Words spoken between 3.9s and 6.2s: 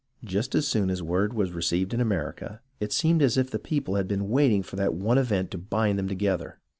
had been waiting for that one event to bind them